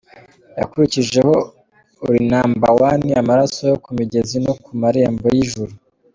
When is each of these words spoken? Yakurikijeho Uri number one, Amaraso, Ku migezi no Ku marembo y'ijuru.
Yakurikijeho 0.59 1.35
Uri 2.05 2.19
number 2.31 2.71
one, 2.89 3.07
Amaraso, 3.21 3.67
Ku 3.83 3.89
migezi 3.97 4.35
no 4.45 4.53
Ku 4.63 4.71
marembo 4.81 5.25
y'ijuru. 5.35 5.73